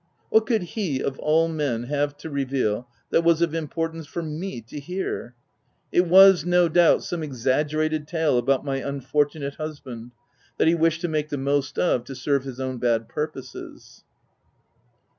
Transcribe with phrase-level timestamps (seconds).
[0.29, 4.59] What could he of all men, have to reveal that was of importance for me
[4.61, 5.35] to hear?
[5.91, 10.13] It was, no doubt some exagge rated tale about my unfortunate husband,
[10.57, 14.03] that he wished to make the most of to serve his own bad purposes.